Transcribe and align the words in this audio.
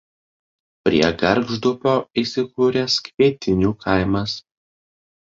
Prie 0.89 1.09
Gargždupio 1.25 1.95
įsikūręs 2.23 2.99
Kvietinių 3.11 3.79
kaimas. 3.87 4.39